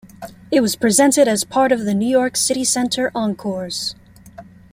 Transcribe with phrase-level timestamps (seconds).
[0.49, 3.93] It was presented as part of the New York City Center Encores!